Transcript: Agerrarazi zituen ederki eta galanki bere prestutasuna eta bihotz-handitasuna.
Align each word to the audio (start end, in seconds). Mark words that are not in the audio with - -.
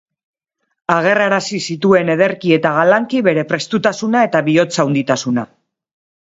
Agerrarazi 0.93 1.59
zituen 1.73 2.09
ederki 2.13 2.55
eta 2.57 2.71
galanki 2.77 3.21
bere 3.29 3.45
prestutasuna 3.53 4.25
eta 4.31 4.43
bihotz-handitasuna. 4.49 5.47